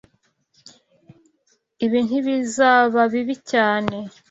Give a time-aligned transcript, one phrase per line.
[1.85, 3.95] Ibi ntibizaba bibi cyane.